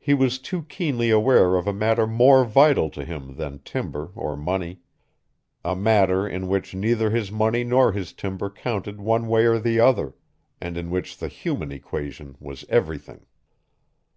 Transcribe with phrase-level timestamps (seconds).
[0.00, 4.36] He was too keenly aware of a matter more vital to him than timber or
[4.36, 4.80] money,
[5.64, 9.78] a matter in which neither his money nor his timber counted one way or the
[9.78, 10.16] other,
[10.60, 13.24] and in which the human equation was everything.